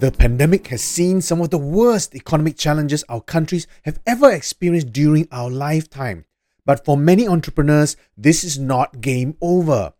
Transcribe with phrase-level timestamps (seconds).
[0.00, 4.94] The pandemic has seen some of the worst economic challenges our countries have ever experienced
[4.94, 6.24] during our lifetime.
[6.64, 9.92] But for many entrepreneurs, this is not game over.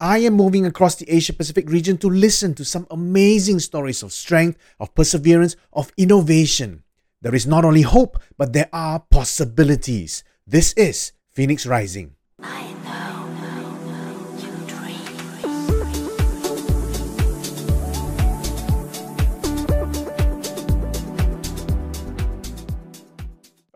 [0.00, 4.12] I am moving across the Asia Pacific region to listen to some amazing stories of
[4.12, 6.82] strength, of perseverance, of innovation.
[7.22, 10.24] There is not only hope, but there are possibilities.
[10.44, 12.16] This is Phoenix Rising.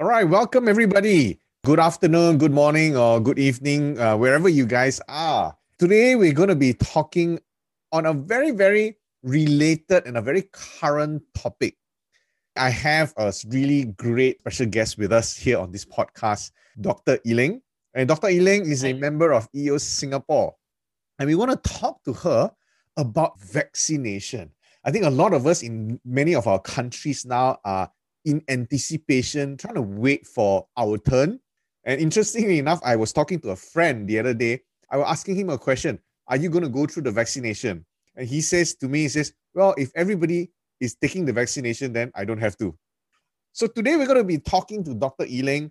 [0.09, 1.39] Right, welcome everybody.
[1.67, 5.55] Good afternoon, good morning, or good evening, uh, wherever you guys are.
[5.79, 7.39] Today, we're going to be talking
[7.93, 11.77] on a very, very related and a very current topic.
[12.57, 17.19] I have a really great special guest with us here on this podcast, Dr.
[17.27, 17.61] Ee Leng.
[17.93, 18.31] And Dr.
[18.31, 20.55] Ee Leng is a member of EOS Singapore.
[21.19, 22.51] And we want to talk to her
[22.97, 24.53] about vaccination.
[24.87, 27.91] I think a lot of us in many of our countries now are
[28.28, 31.41] in anticipation, trying to wait for our turn.
[31.84, 34.61] And interestingly enough, I was talking to a friend the other day.
[34.91, 37.86] I was asking him a question Are you going to go through the vaccination?
[38.16, 42.12] And he says to me, He says, Well, if everybody is taking the vaccination, then
[42.14, 42.77] I don't have to.
[43.53, 45.25] So today we're going to be talking to Dr.
[45.25, 45.70] Ee Leng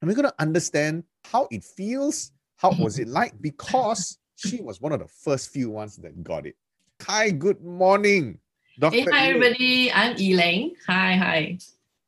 [0.00, 4.80] and we're going to understand how it feels, how was it like, because she was
[4.80, 6.56] one of the first few ones that got it.
[7.02, 8.40] Hi, good morning.
[8.78, 8.96] Dr.
[8.96, 9.92] Hey, hi everybody.
[9.92, 10.76] I'm Elaine.
[10.86, 11.58] Hi, hi.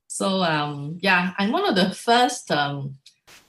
[0.06, 2.94] So um, yeah, I'm one of the first um,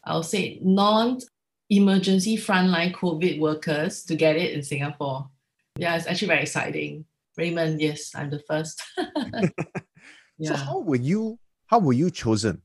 [0.03, 5.29] I'll say non-emergency frontline COVID workers to get it in Singapore.
[5.77, 7.05] Yeah, it's actually very exciting.
[7.37, 8.81] Raymond, yes, I'm the first.
[8.97, 10.49] yeah.
[10.49, 11.37] So how were you?
[11.67, 12.63] How were you chosen?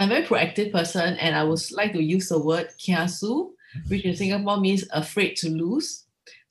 [0.00, 3.50] I'm a very proactive person, and I would like to use the word kiasu,
[3.86, 6.03] which in Singapore means afraid to lose.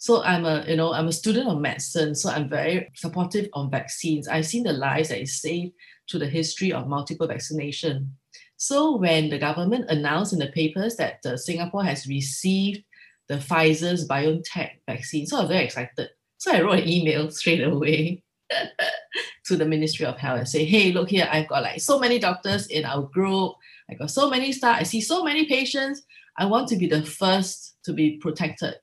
[0.03, 3.71] So I'm a, you know, I'm a student of medicine, so I'm very supportive on
[3.71, 4.27] vaccines.
[4.27, 5.71] I've seen the lives that is saved
[6.11, 8.13] through the history of multiple vaccination.
[8.57, 12.83] So when the government announced in the papers that uh, Singapore has received
[13.29, 16.09] the Pfizer's BioNTech vaccine, so I was very excited.
[16.37, 18.23] So I wrote an email straight away
[19.45, 22.19] to the Ministry of Health and say, hey, look here, I've got like so many
[22.19, 23.53] doctors in our group.
[23.89, 24.81] I got so many staff.
[24.81, 26.01] I see so many patients.
[26.37, 28.75] I want to be the first to be protected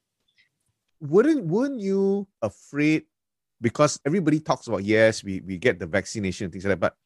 [1.01, 3.05] wouldn't wouldn't you afraid
[3.61, 6.97] because everybody talks about yes we, we get the vaccination and things like that but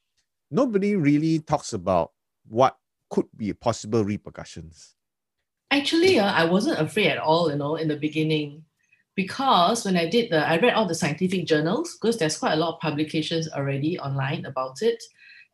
[0.51, 2.13] nobody really talks about
[2.49, 2.77] what
[3.11, 4.95] could be possible repercussions?
[5.71, 8.65] Actually uh, i wasn't afraid at all you know in the beginning
[9.17, 12.57] because when i did the i read all the scientific journals because there's quite a
[12.57, 15.03] lot of publications already online about it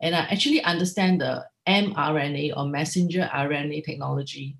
[0.01, 4.55] and i actually understand the mrna or messenger rna technology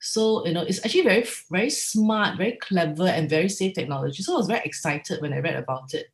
[0.00, 4.22] so, you know, it's actually very, very smart, very clever, and very safe technology.
[4.22, 6.06] So I was very excited when I read about it.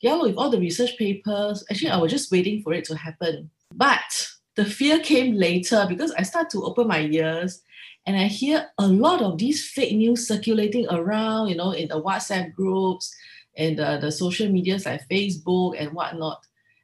[0.00, 3.50] Yeah, with all the research papers, actually, I was just waiting for it to happen.
[3.74, 7.62] But the fear came later because I start to open my ears
[8.06, 12.00] and I hear a lot of these fake news circulating around, you know, in the
[12.00, 13.14] WhatsApp groups
[13.56, 16.40] and the, the social medias like Facebook and whatnot.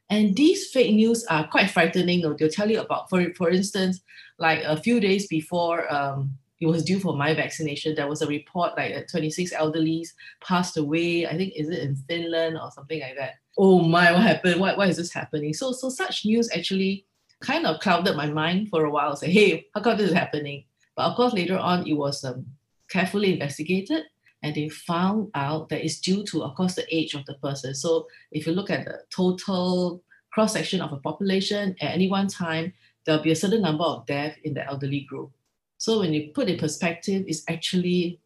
[0.09, 2.21] And these fake news are quite frightening.
[2.21, 4.01] They'll tell you about, for, for instance,
[4.39, 7.95] like a few days before um, it was due for my vaccination.
[7.95, 10.09] There was a report like 26 elderlies
[10.41, 11.27] passed away.
[11.27, 13.35] I think is it in Finland or something like that.
[13.57, 14.59] Oh my, what happened?
[14.59, 15.53] Why, why is this happening?
[15.53, 17.05] So so such news actually
[17.41, 19.15] kind of clouded my mind for a while.
[19.15, 20.63] Say, hey, how come this is happening?
[20.95, 22.45] But of course, later on, it was um,
[22.89, 24.03] carefully investigated
[24.41, 27.73] and they found out that it's due to, of course, the age of the person.
[27.73, 32.27] So if you look at the total cross section of a population at any one
[32.27, 32.73] time,
[33.05, 35.31] there'll be a certain number of deaths in the elderly group.
[35.77, 38.19] So when you put in perspective, it's actually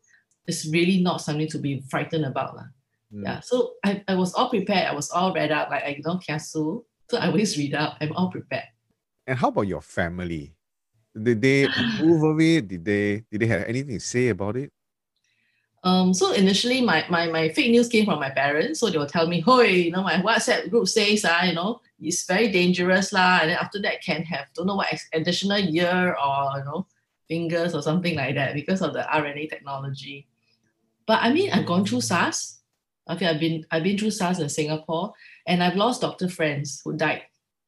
[0.48, 2.56] it's really not something to be frightened about.
[3.14, 3.24] Mm.
[3.24, 3.40] Yeah.
[3.42, 4.88] So I, I was all prepared.
[4.88, 6.84] I was all read up, like I don't kiasu.
[7.10, 7.98] So I always read up.
[8.00, 8.66] I'm all prepared.
[9.26, 10.56] And how about your family?
[11.22, 12.68] Did they approve of it?
[12.68, 14.72] Did they did they have anything to say about it?
[15.84, 18.80] Um, so initially my, my my fake news came from my parents.
[18.80, 21.82] So they will tell me, Hey, you know, my WhatsApp group says uh, you know,
[22.00, 23.40] it's very dangerous lah.
[23.42, 26.88] And then after that can have don't know what additional year or you know
[27.28, 30.28] fingers or something like that because of the RNA technology.
[31.06, 32.60] But I mean, I've gone through SARS.
[33.10, 35.14] Okay, I've been I've been through SARS in Singapore,
[35.48, 37.24] and I've lost doctor friends who died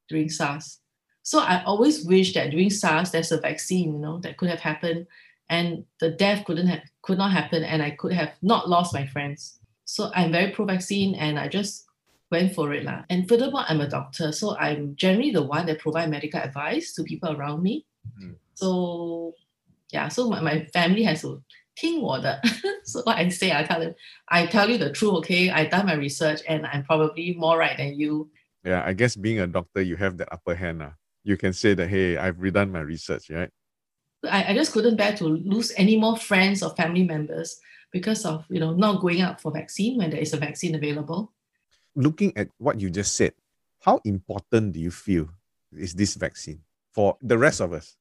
[0.10, 0.80] during SARS.
[1.24, 4.60] So I always wish that during SARS there's a vaccine, you know, that could have
[4.60, 5.08] happened,
[5.50, 9.06] and the death couldn't have could not happen, and I could have not lost my
[9.08, 9.60] friends.
[9.86, 11.86] So I'm very pro-vaccine, and I just
[12.31, 13.05] went for it lah.
[13.11, 17.05] And furthermore, I'm a doctor, so I'm generally the one that provide medical advice to
[17.05, 17.87] people around me.
[18.19, 18.33] Mm-hmm.
[18.55, 19.35] So
[19.91, 21.43] yeah, so my, my family has to
[21.77, 22.41] 听我的.
[22.85, 23.95] so what I say, I tell them,
[24.29, 25.51] I tell you the truth, okay?
[25.51, 28.31] I done my research and I'm probably more right than you.
[28.65, 30.83] Yeah, I guess being a doctor, you have that upper hand.
[30.83, 30.91] Uh.
[31.25, 33.51] You can say that, hey, I've redone my research, right?
[34.31, 37.59] I, I just couldn't bear to lose any more friends or family members
[37.93, 41.33] because of you know not going out for vaccine when there is a vaccine available.
[42.00, 43.34] Looking at what you just said,
[43.84, 45.28] how important do you feel
[45.76, 46.62] is this vaccine
[46.94, 47.98] for the rest of us?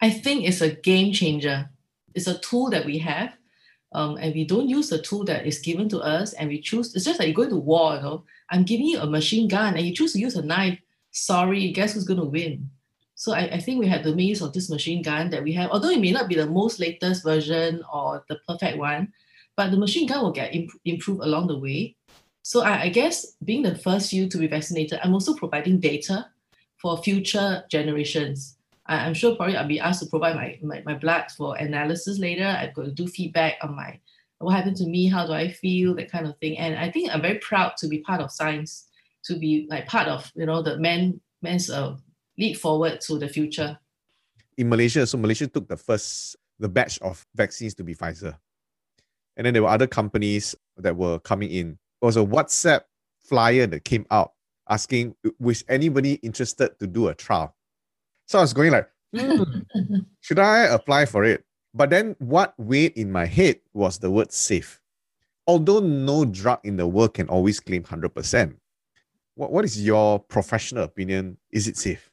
[0.00, 1.68] I think it's a game changer.
[2.14, 3.34] It's a tool that we have,
[3.90, 6.94] um, and we don't use the tool that is given to us, and we choose.
[6.94, 7.96] It's just like you go to war.
[7.96, 10.78] You know, I'm giving you a machine gun, and you choose to use a knife.
[11.10, 12.70] Sorry, guess who's going to win?
[13.16, 15.70] So I, I think we have the use of this machine gun that we have,
[15.70, 19.12] although it may not be the most latest version or the perfect one,
[19.56, 21.95] but the machine gun will get imp- improved along the way.
[22.46, 26.28] So I, I guess being the first few to be vaccinated, I'm also providing data
[26.76, 28.56] for future generations.
[28.86, 32.20] I, am sure probably I'll be asked to provide my, my, my blood for analysis
[32.20, 32.46] later.
[32.46, 33.98] I've got to do feedback on my
[34.38, 36.56] what happened to me, how do I feel, that kind of thing.
[36.56, 38.86] And I think I'm very proud to be part of science,
[39.24, 41.96] to be like part of you know the man man's uh,
[42.38, 43.76] lead forward to the future.
[44.56, 48.38] In Malaysia, so Malaysia took the first the batch of vaccines to be Pfizer.
[49.36, 51.78] And then there were other companies that were coming in.
[52.02, 52.82] Was a WhatsApp
[53.20, 54.32] flyer that came out
[54.68, 57.54] asking, was anybody interested to do a trial?
[58.26, 59.42] So I was going like, hmm,
[60.20, 61.44] should I apply for it?
[61.74, 64.80] But then what weighed in my head was the word safe.
[65.46, 68.56] Although no drug in the world can always claim 100%,
[69.36, 71.36] what, what is your professional opinion?
[71.52, 72.10] Is it safe?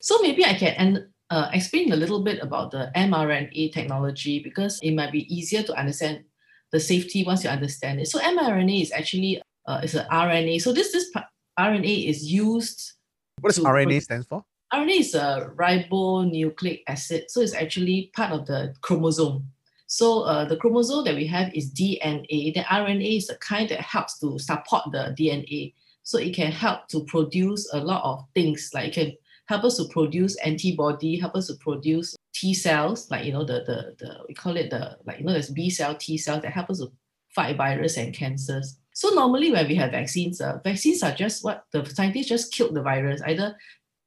[0.00, 4.92] So maybe I can uh, explain a little bit about the mRNA technology because it
[4.92, 6.24] might be easier to understand
[6.72, 8.08] the safety once you understand it.
[8.08, 10.60] So mRNA is actually uh, is an RNA.
[10.62, 11.10] So this this
[11.58, 12.92] RNA is used.
[13.40, 14.44] What does RNA stand for?
[14.72, 17.24] RNA is a ribonucleic acid.
[17.28, 19.46] So it's actually part of the chromosome.
[19.86, 22.54] So uh, the chromosome that we have is DNA.
[22.54, 25.74] The RNA is the kind that helps to support the DNA.
[26.04, 29.12] So it can help to produce a lot of things like it can
[29.46, 33.64] help us to produce antibody, help us to produce T cells, like you know the
[33.64, 36.52] the the we call it the like you know there's B cell, T cells that
[36.52, 36.92] help us to
[37.34, 38.78] fight virus and cancers.
[38.94, 42.74] So normally when we have vaccines, uh, vaccines are just what the scientists just killed
[42.74, 43.56] the virus, either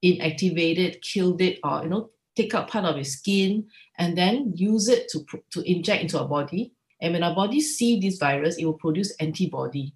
[0.04, 3.66] inactivated, killed it, or you know take out part of its skin
[3.98, 6.74] and then use it to to inject into our body.
[7.02, 9.94] And when our body see this virus, it will produce antibody.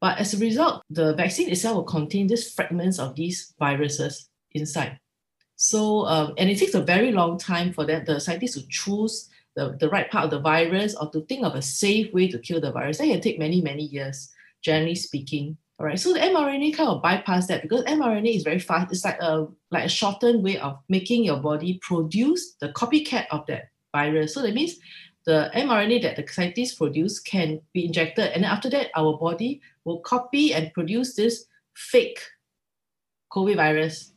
[0.00, 4.98] But as a result, the vaccine itself will contain these fragments of these viruses inside.
[5.64, 9.30] So, um, and it takes a very long time for that the scientists to choose
[9.56, 12.38] the, the right part of the virus or to think of a safe way to
[12.38, 12.98] kill the virus.
[12.98, 14.30] That can take many, many years,
[14.60, 15.56] generally speaking.
[15.78, 15.98] All right.
[15.98, 18.92] So the mRNA kind of bypass that because mRNA is very fast.
[18.92, 23.46] It's like a like a shortened way of making your body produce the copycat of
[23.46, 24.34] that virus.
[24.34, 24.74] So that means
[25.24, 29.62] the mRNA that the scientists produce can be injected, and then after that, our body
[29.86, 32.20] will copy and produce this fake
[33.32, 34.12] COVID virus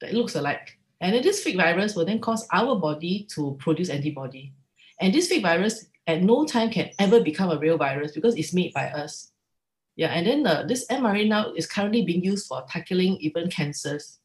[0.00, 0.77] that looks alike.
[1.00, 4.52] And then this fake virus will then cause our body to produce antibody.
[5.00, 8.54] And this fake virus at no time can ever become a real virus because it's
[8.54, 9.30] made by us.
[9.96, 14.18] Yeah, and then uh, this mRNA now is currently being used for tackling even cancers.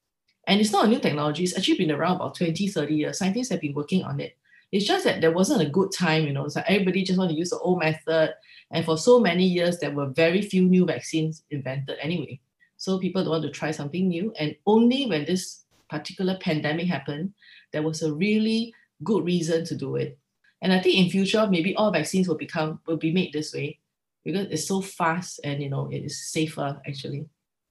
[0.48, 3.18] And it's not a new technology, it's actually been around about 20, 30 years.
[3.18, 4.38] Scientists have been working on it.
[4.72, 7.38] It's just that there wasn't a good time, you know, so everybody just want to
[7.38, 8.34] use the old method.
[8.72, 12.40] And for so many years, there were very few new vaccines invented anyway.
[12.78, 14.34] So people don't want to try something new.
[14.40, 17.34] And only when this particular pandemic happened,
[17.72, 18.74] there was a really
[19.04, 20.18] good reason to do it.
[20.62, 23.80] And I think in future, maybe all vaccines will become will be made this way
[24.24, 27.26] because it's so fast and you know it is safer actually.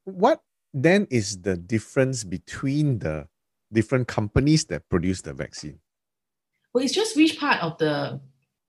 [0.05, 0.41] What
[0.75, 3.29] then is the difference between the
[3.73, 5.79] different companies that produce the vaccine?
[6.73, 8.21] Well, it's just which part of the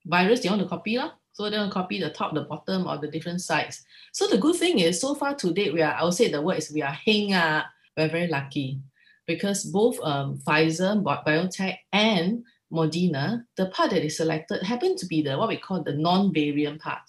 [0.05, 0.97] virus they want to copy.
[0.97, 1.11] Lah.
[1.33, 3.83] So they want to copy the top, the bottom, or the different sides.
[4.11, 6.41] So the good thing is, so far to date, we are, I would say the
[6.41, 7.63] word is we are heng, uh,
[7.97, 8.79] we're very lucky
[9.25, 15.21] because both um, Pfizer, BioNTech, and Moderna, the part that is selected happened to be
[15.21, 17.03] the what we call the non-variant part.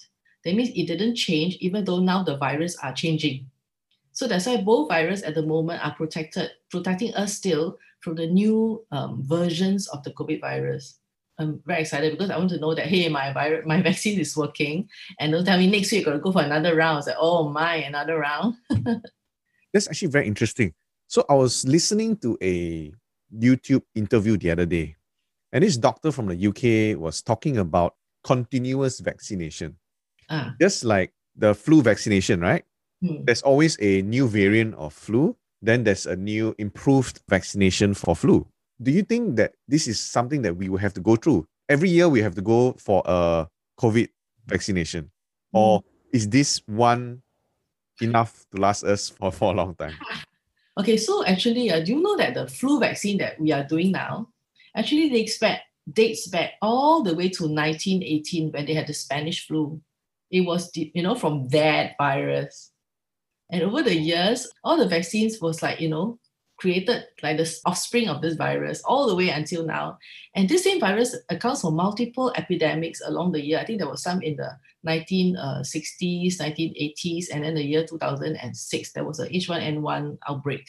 [0.45, 3.47] That means it didn't change, even though now the virus are changing.
[4.13, 8.27] So that's why both viruses at the moment are protected, protecting us still from the
[8.27, 10.99] new um, versions of the COVID virus.
[11.39, 14.37] I'm very excited because I want to know that hey, my virus, my vaccine is
[14.37, 16.99] working, and don't tell me next week you're gonna go for another round.
[16.99, 18.55] It's like, oh my, another round.
[19.73, 20.75] That's actually very interesting
[21.07, 22.93] so I was listening to a
[23.35, 24.97] YouTube interview the other day,
[25.53, 27.95] and this doctor from the UK was talking about
[28.25, 29.77] continuous vaccination.
[30.31, 30.55] Ah.
[30.61, 32.65] Just like the flu vaccination, right?
[33.03, 33.25] Hmm.
[33.25, 38.47] There's always a new variant of flu, then there's a new improved vaccination for flu.
[38.83, 41.89] Do you think that this is something that we will have to go through every
[41.89, 43.47] year we have to go for a
[43.81, 44.09] COVID
[44.47, 45.11] vaccination?
[45.53, 45.85] Or Mm.
[46.13, 47.23] is this one
[48.01, 49.95] enough to last us for, for a long time?
[50.77, 53.93] Okay, so actually, uh, do you know that the flu vaccine that we are doing
[53.93, 54.29] now
[54.77, 55.63] actually dates back,
[55.93, 59.81] dates back all the way to 1918 when they had the Spanish flu.
[60.31, 62.73] It was, you know, from that virus.
[63.51, 66.19] And over the years, all the vaccines was like, you know,
[66.57, 69.99] created like the offspring of this virus all the way until now.
[70.35, 73.59] And this same virus accounts for multiple epidemics along the year.
[73.59, 74.57] I think there was some in the
[74.87, 80.67] 1960s, 1980s, and then the year 2006, there was a H1N1 outbreak.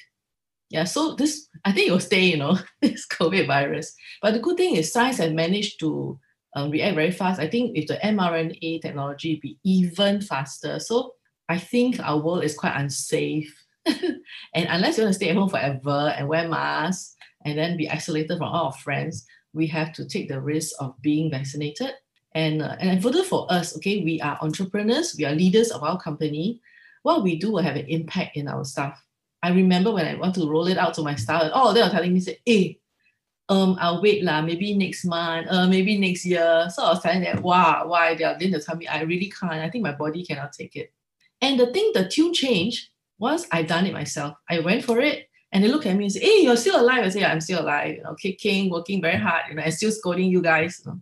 [0.70, 3.94] Yeah, so this, I think it will stay, you know, this COVID virus.
[4.22, 6.20] But the good thing is science has managed to
[6.56, 7.40] um, react very fast.
[7.40, 10.80] I think if the mRNA technology, be even faster.
[10.80, 11.14] So
[11.50, 13.65] I think our world is quite unsafe.
[14.54, 17.16] and unless you want to stay at home forever and wear masks
[17.46, 21.00] and then be isolated from all our friends, we have to take the risk of
[21.02, 21.92] being vaccinated.
[22.34, 26.00] And, uh, and further for us, okay, we are entrepreneurs, we are leaders of our
[26.00, 26.60] company.
[27.04, 29.02] What we do will have an impact in our staff.
[29.42, 31.88] I remember when I want to roll it out to my staff, all of them
[31.88, 32.80] are telling me, say, hey,
[33.48, 36.68] um, I'll wait lah, maybe next month, uh, maybe next year.
[36.74, 38.16] So I was telling them, wow, why?
[38.16, 39.54] They are then they tell me, I really can't.
[39.54, 40.92] I think my body cannot take it.
[41.42, 44.36] And the thing, the tune changed once I've done it myself.
[44.50, 47.06] I went for it and they look at me and say, hey, you're still alive.
[47.06, 49.74] I say, yeah, I'm still alive, you know, kicking, working very hard, you know, and
[49.74, 50.82] still scolding you guys.
[50.86, 51.02] You know.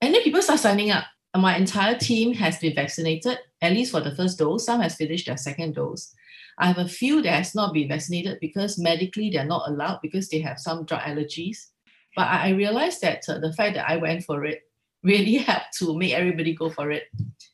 [0.00, 1.04] And then people start signing up.
[1.32, 4.66] And my entire team has been vaccinated, at least for the first dose.
[4.66, 6.12] Some has finished their second dose.
[6.58, 10.28] I have a few that has not been vaccinated because medically they're not allowed because
[10.28, 11.68] they have some drug allergies.
[12.16, 14.62] But I, realized that uh, the fact that I went for it
[15.02, 17.04] really helped to make everybody go for it.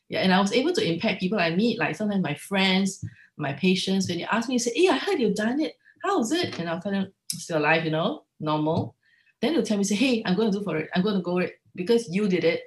[0.09, 3.03] Yeah, and I was able to impact people I meet, like sometimes my friends,
[3.37, 5.75] my patients, when they ask me, say, hey, I heard you've done it.
[6.03, 6.59] How is it?
[6.59, 8.95] And I'll tell them, still alive, you know, normal.
[9.41, 10.89] Then they'll tell me, say, hey, I'm going to do for it.
[10.95, 12.63] I'm going to go it because you did it.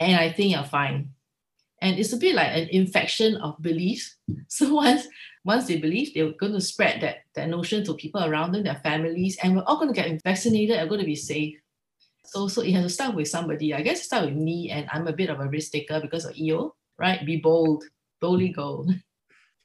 [0.00, 1.10] And I think you're fine.
[1.80, 4.16] And it's a bit like an infection of beliefs.
[4.48, 5.06] So once
[5.48, 8.80] once they believe, they're going to spread that, that notion to people around them, their
[8.82, 11.56] families, and we're all going to get vaccinated and going to be safe.
[12.26, 13.72] So, so it has to start with somebody.
[13.72, 16.36] I guess start with me, and I'm a bit of a risk taker because of
[16.36, 17.24] EO, right?
[17.24, 17.84] Be bold,
[18.20, 18.86] boldly go.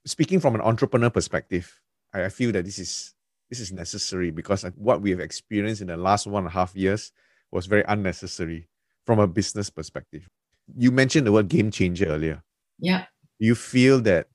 [0.06, 1.80] Speaking from an entrepreneur perspective,
[2.14, 3.14] I I feel that this is
[3.50, 6.76] this is necessary because what we have experienced in the last one and a half
[6.76, 7.12] years
[7.52, 8.68] was very unnecessary
[9.06, 10.28] from a business perspective.
[10.76, 12.44] You mentioned the word game changer earlier.
[12.80, 13.06] Yeah.
[13.38, 14.28] You feel that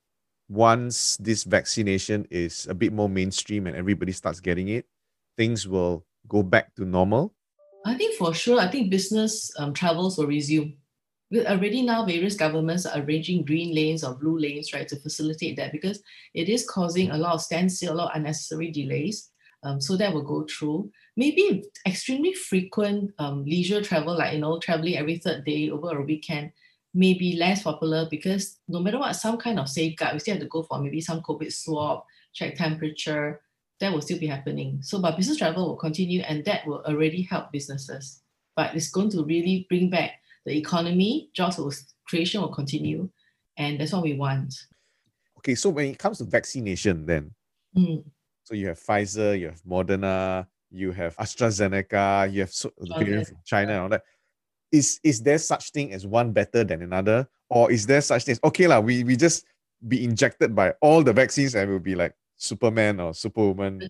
[0.48, 4.86] once this vaccination is a bit more mainstream and everybody starts getting it,
[5.36, 7.34] things will go back to normal?
[7.84, 10.76] I think for sure, I think business um, travels will resume.
[11.34, 15.72] Already now, various governments are arranging green lanes or blue lanes, right, to facilitate that
[15.72, 16.02] because
[16.34, 19.30] it is causing a lot of standstill, a lot of unnecessary delays.
[19.62, 20.90] Um, so that will go through.
[21.16, 26.02] Maybe extremely frequent um, leisure travel, like you know, traveling every third day over a
[26.02, 26.52] weekend,
[26.94, 30.42] may be less popular because no matter what, some kind of safeguard, we still have
[30.42, 33.40] to go for maybe some COVID swab, check temperature,
[33.80, 34.78] that will still be happening.
[34.82, 38.22] So, but business travel will continue, and that will already help businesses.
[38.56, 41.72] But it's going to really bring back the economy, jobs will,
[42.06, 43.08] creation will continue,
[43.56, 44.54] and that's what we want.
[45.38, 47.30] Okay, so when it comes to vaccination, then
[47.76, 48.02] Mm.
[48.44, 53.72] so you have Pfizer, you have Moderna, you have AstraZeneca, you have so, from China
[53.72, 54.02] and all that.
[54.72, 58.40] Is is there such thing as one better than another, or is there such things?
[58.42, 59.44] Okay, lah, we we just
[59.86, 63.88] be injected by all the vaccines and we'll be like Superman or Superwoman.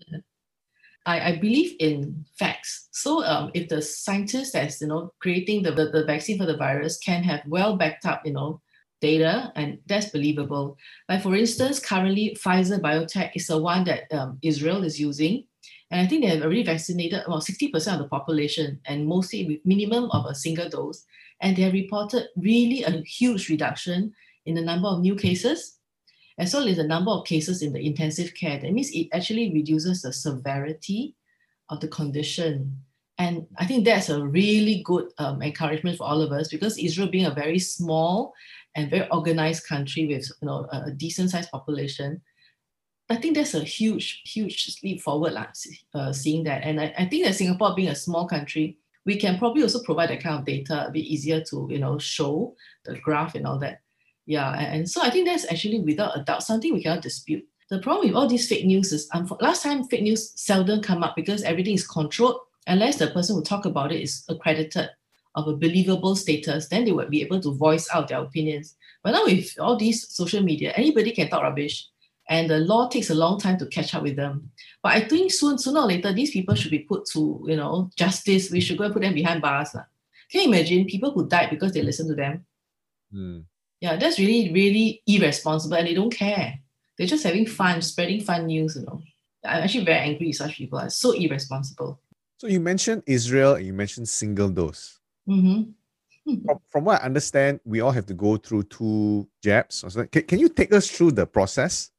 [1.09, 2.89] I, I believe in facts.
[2.91, 6.55] So um, if the scientists that's you know creating the, the, the vaccine for the
[6.55, 8.61] virus can have well backed up, you know,
[9.01, 10.77] data and that's believable.
[11.07, 15.45] Like for instance, currently Pfizer BioNTech is the one that um, Israel is using.
[15.89, 19.65] And I think they have already vaccinated about 60% of the population and mostly with
[19.65, 21.03] minimum of a single dose.
[21.41, 24.13] And they have reported really a huge reduction
[24.45, 25.78] in the number of new cases
[26.39, 28.57] as well as the number of cases in the intensive care.
[28.57, 31.15] That means it actually reduces the severity
[31.67, 32.81] of the condition.
[33.17, 37.09] And I think that's a really good um, encouragement for all of us because Israel
[37.09, 38.33] being a very small
[38.75, 42.21] and very organized country with you know a, decent sized population,
[43.09, 45.49] I think that's a huge, huge leap forward, like,
[45.93, 46.63] uh, seeing that.
[46.63, 50.11] And I, I think that Singapore being a small country, we can probably also provide
[50.11, 52.55] that kind of data a bit easier to you know show
[52.85, 53.81] the graph and all that.
[54.29, 57.43] Yeah, and, and so I think that's actually without a doubt something we cannot dispute.
[57.71, 61.01] The problem with all these fake news is um, last time fake news seldom come
[61.01, 64.87] up because everything is controlled unless the person who talk about it is accredited
[65.33, 68.75] of a believable status, then they would be able to voice out their opinions.
[69.03, 71.87] But now with all these social media, anybody can talk rubbish
[72.29, 74.51] and the law takes a long time to catch up with them.
[74.83, 77.89] But I think soon, sooner or later, these people should be put to, you know,
[77.95, 78.51] justice.
[78.51, 79.71] We should go and put them behind bars.
[79.71, 82.45] Can you imagine people who died because they listened to them?
[83.11, 83.45] Mm.
[83.81, 86.59] Yeah, that's really, really irresponsible and they don't care.
[86.97, 89.01] They're just having fun, spreading fun news, you know.
[89.45, 90.79] I'm actually very angry with such people.
[90.79, 92.01] It's so irresponsible.
[92.39, 94.99] So you mentioned Israel and you mentioned single dose.
[95.27, 95.71] Mm-hmm.
[96.45, 99.83] From, from what I understand, we all have to go through two jabs.
[100.11, 101.91] Can, can you take us through the process?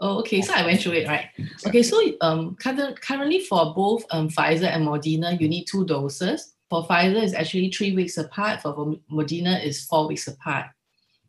[0.00, 0.40] Oh, okay.
[0.40, 1.26] So I went through it, right?
[1.66, 1.82] Okay.
[1.82, 6.54] So um, currently for both um, Pfizer and Moderna, you need two doses.
[6.70, 8.62] For Pfizer, it's actually three weeks apart.
[8.62, 8.74] For
[9.12, 10.66] Moderna, is four weeks apart.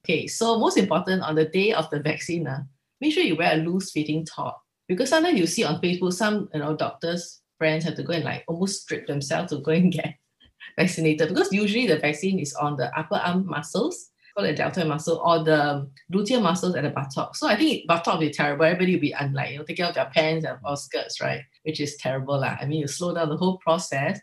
[0.04, 0.28] Okay.
[0.28, 2.64] So most important on the day of the vaccine, uh,
[3.00, 6.60] make sure you wear a loose-fitting top because sometimes you see on Facebook some you
[6.60, 10.16] know doctors friends have to go and like almost strip themselves to go and get
[10.78, 15.22] vaccinated because usually the vaccine is on the upper arm muscles called the deltoid muscle
[15.26, 17.36] or the gluteal muscles at the buttock.
[17.36, 18.66] So I think buttock will be terrible.
[18.66, 21.42] Everybody will be unlike, you know, taking off their pants and or skirts, right?
[21.64, 22.40] Which is terrible.
[22.40, 22.58] Lah.
[22.60, 24.20] I mean, you slow down the whole process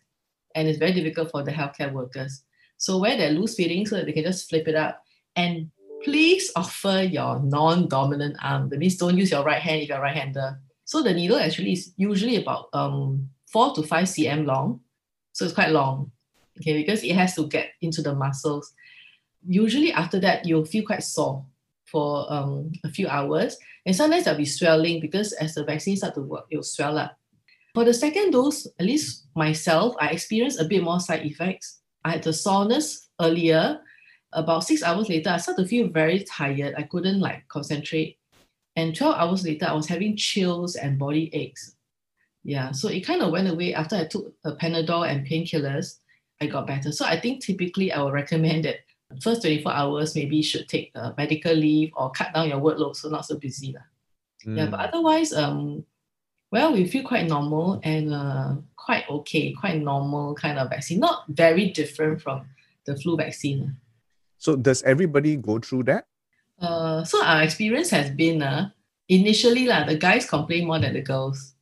[0.54, 2.42] and it's very difficult for the healthcare workers.
[2.78, 5.02] So wear their loose fitting so that they can just flip it up.
[5.38, 5.71] And
[6.04, 8.68] please offer your non-dominant arm.
[8.68, 10.61] That means don't use your right hand if you're right-hander.
[10.85, 14.80] So the needle actually is usually about um, four to five cm long.
[15.33, 16.12] So it's quite long.
[16.61, 18.75] Okay, because it has to get into the muscles
[19.47, 21.45] usually after that you'll feel quite sore
[21.85, 23.57] for um, a few hours.
[23.87, 27.16] And sometimes there'll be swelling because as the vaccine start to work, it'll swell up.
[27.75, 31.80] For the second dose, at least myself, I experienced a bit more side effects.
[32.04, 33.80] I had the soreness earlier.
[34.32, 36.75] About six hours later, I started to feel very tired.
[36.76, 38.18] I couldn't like concentrate.
[38.76, 41.75] And 12 hours later, I was having chills and body aches.
[42.44, 45.97] Yeah, so it kind of went away after I took a Panadol and painkillers.
[46.40, 46.92] I got better.
[46.92, 48.76] So I think typically I would recommend that
[49.23, 52.94] first 24 hours maybe you should take a medical leave or cut down your workload
[52.94, 53.75] so not so busy.
[54.47, 54.56] Mm.
[54.56, 55.85] Yeah, but otherwise, um,
[56.50, 61.25] well, we feel quite normal and uh, quite okay, quite normal kind of vaccine, not
[61.28, 62.47] very different from
[62.87, 63.76] the flu vaccine.
[64.38, 66.07] So does everybody go through that?
[66.61, 68.71] Uh, so our experience has been uh,
[69.09, 71.54] initially la, the guys complain more than the girls.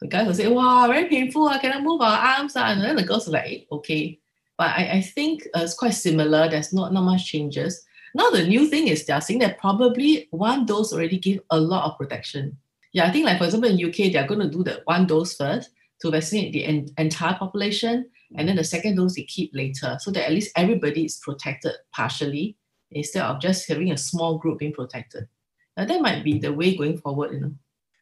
[0.00, 2.54] The guys will say, wow, very painful, I cannot move our arms.
[2.54, 4.20] Uh, and then the girls are like, okay.
[4.56, 6.48] But I, I think uh, it's quite similar.
[6.48, 7.84] There's not, not much changes.
[8.14, 11.84] Now the new thing is they're saying that probably one dose already give a lot
[11.84, 12.56] of protection.
[12.92, 15.36] Yeah, I think like for example in UK they're going to do the one dose
[15.36, 19.96] first to vaccinate the en- entire population, and then the second dose they keep later,
[20.00, 22.56] so that at least everybody is protected partially
[22.90, 25.28] instead of just having a small group being protected.
[25.76, 27.52] Now that might be the way going forward, you know.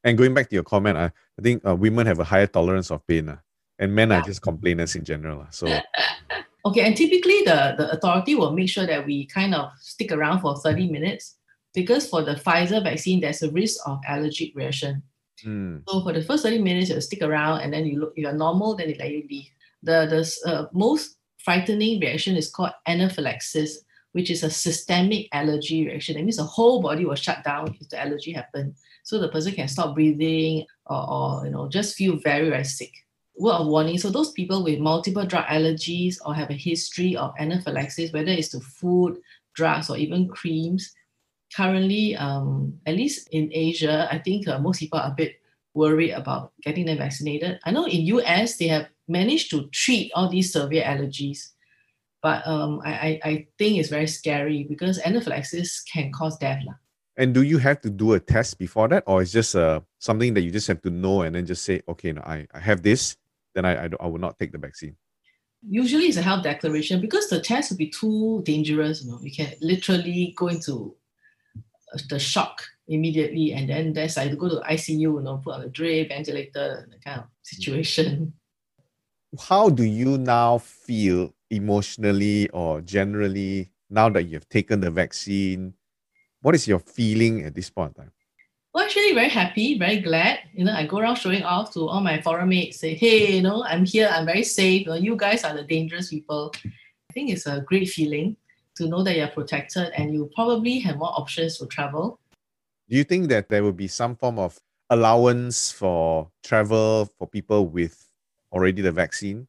[0.05, 1.07] And going back to your comment, I,
[1.39, 3.37] I think uh, women have a higher tolerance of pain, uh,
[3.79, 4.21] and men yeah.
[4.21, 5.43] are just complainers in general.
[5.43, 5.67] Uh, so
[6.67, 10.41] Okay, and typically the, the authority will make sure that we kind of stick around
[10.41, 11.37] for 30 minutes
[11.73, 15.01] because for the Pfizer vaccine, there's a risk of allergic reaction.
[15.47, 15.83] Mm.
[15.87, 18.33] So for the first 30 minutes, you stick around and then you look, if you're
[18.33, 19.49] normal, then they let you leave.
[19.83, 20.07] The,
[20.45, 26.17] the uh, most frightening reaction is called anaphylaxis, which is a systemic allergy reaction.
[26.17, 28.81] That means the whole body will shut down if the allergy happens.
[29.05, 32.93] So the person can stop breathing or, or you know just feel very, very sick
[33.39, 33.99] word of warning.
[33.99, 38.49] So those people with multiple drug allergies or have a history of anaphylaxis, whether it's
[38.49, 39.19] to food,
[39.55, 40.93] drugs, or even creams,
[41.55, 45.35] currently, um, at least in Asia, I think uh, most people are a bit
[45.75, 47.61] worried about getting them vaccinated.
[47.65, 51.51] I know in US they have managed to treat all these severe allergies,
[52.23, 56.62] but um, I, I, I think it's very scary because anaphylaxis can cause death.
[56.66, 56.75] Lah.
[57.16, 60.35] And do you have to do a test before that, or is just uh, something
[60.35, 62.83] that you just have to know and then just say, okay, no, I, I have
[62.83, 63.16] this,
[63.55, 64.97] then I, I, I will not take the vaccine.
[65.69, 69.03] Usually it's a health declaration because the test would be too dangerous.
[69.03, 70.95] You know, you can literally go into
[71.95, 75.55] uh, the shock immediately, and then there's like to go to ICU, you know, put
[75.55, 78.35] on a drip, ventilator, that kind of situation.
[79.38, 85.75] How do you now feel emotionally or generally now that you've taken the vaccine?
[86.42, 88.12] What is your feeling at this point in time?
[88.77, 90.40] well, actually very happy, very glad.
[90.53, 93.40] You know, I go around showing off to all my foreign mates, say, hey, you
[93.40, 94.83] know, I'm here, I'm very safe.
[94.83, 96.53] You, know, you guys are the dangerous people.
[96.62, 98.37] I think it's a great feeling
[98.75, 102.20] to know that you're protected and you probably have more options to travel.
[102.90, 107.68] Do you think that there will be some form of allowance for travel for people
[107.68, 108.07] with
[108.57, 109.47] already the vaccine?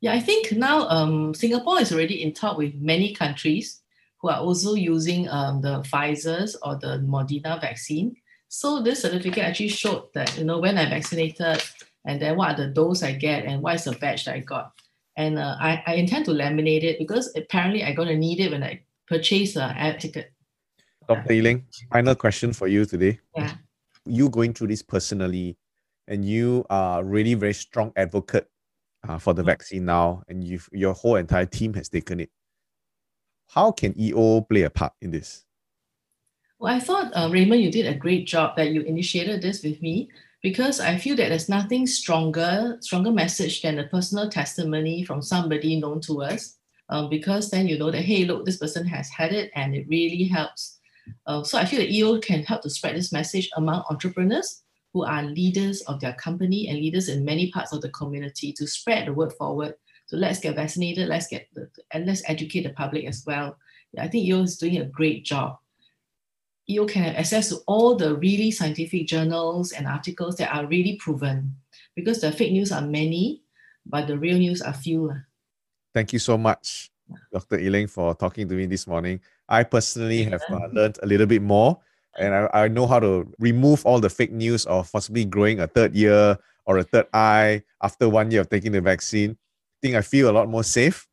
[0.00, 3.82] Yeah, I think now um, Singapore is already in talk with many countries
[4.20, 8.16] who are also using um, the Pfizer's or the Moderna vaccine.
[8.48, 11.62] So this certificate actually showed that, you know, when I vaccinated
[12.04, 14.40] and then what are the dose I get and what is the batch that I
[14.40, 14.72] got.
[15.16, 18.50] And uh, I, I intend to laminate it because apparently I'm going to need it
[18.50, 20.32] when I purchase a air ticket.
[21.08, 21.32] Dr.
[21.32, 23.20] Ee Leng, final question for you today.
[23.36, 23.52] Yeah.
[24.06, 25.56] You going through this personally
[26.10, 28.48] and you are really very strong advocate
[29.08, 32.30] uh, for the vaccine now, and you your whole entire team has taken it.
[33.48, 35.44] How can EO play a part in this?
[36.58, 39.80] Well, I thought, uh, Raymond, you did a great job that you initiated this with
[39.80, 40.10] me
[40.42, 45.80] because I feel that there's nothing stronger, stronger message than a personal testimony from somebody
[45.80, 46.58] known to us.
[46.90, 49.86] Um, because then you know that, hey, look, this person has had it and it
[49.88, 50.80] really helps.
[51.26, 55.04] Uh, so I feel that EO can help to spread this message among entrepreneurs who
[55.04, 59.06] are leaders of their company and leaders in many parts of the community to spread
[59.06, 59.74] the word forward.
[60.06, 63.56] So let's get vaccinated, let's get the, and let's educate the public as well.
[63.98, 65.56] I think EO is doing a great job.
[66.68, 70.96] EO can have access to all the really scientific journals and articles that are really
[70.96, 71.56] proven
[71.94, 73.42] because the fake news are many,
[73.86, 75.12] but the real news are few.
[75.94, 76.90] Thank you so much,
[77.32, 77.58] Dr.
[77.58, 79.20] Elaine, for talking to me this morning.
[79.48, 81.80] I personally have uh, learned a little bit more
[82.18, 85.66] and I, I know how to remove all the fake news of possibly growing a
[85.66, 89.32] third year or a third eye after one year of taking the vaccine.
[89.32, 91.08] I think I feel a lot more safe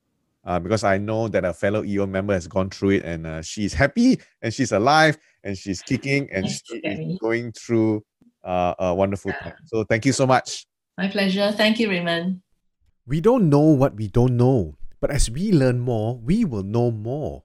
[0.45, 3.41] uh, because I know that a fellow EO member has gone through it and uh,
[3.41, 8.03] she's happy and she's alive and she's kicking and she's going through
[8.43, 9.55] uh, a wonderful time.
[9.65, 10.65] So thank you so much.
[10.97, 11.51] My pleasure.
[11.51, 12.41] Thank you, Raymond.
[13.05, 16.91] We don't know what we don't know, but as we learn more, we will know
[16.91, 17.43] more.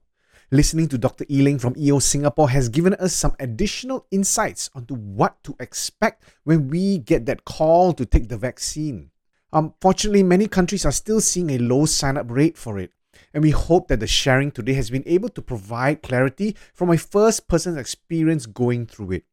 [0.53, 1.25] Listening to Dr.
[1.31, 6.23] Ee Leng from EO Singapore has given us some additional insights onto what to expect
[6.43, 9.09] when we get that call to take the vaccine.
[9.51, 12.91] Um, Unfortunately, many countries are still seeing a low sign up rate for it.
[13.33, 16.99] And we hope that the sharing today has been able to provide clarity from a
[16.99, 19.23] first person experience going through it.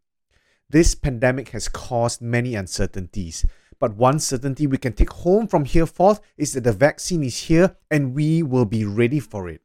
[0.70, 3.44] This pandemic has caused many uncertainties,
[3.78, 7.36] but one certainty we can take home from here forth is that the vaccine is
[7.36, 9.60] here and we will be ready for it.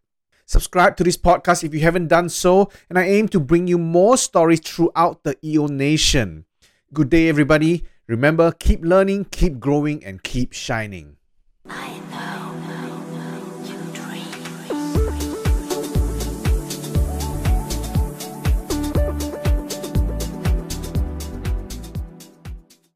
[0.48, 3.80] Subscribe to this podcast if you haven't done so, and I aim to bring you
[3.80, 6.46] more stories throughout the EO Nation.
[6.94, 7.84] Good day, everybody.
[8.06, 11.18] Remember, keep learning, keep growing, and keep shining.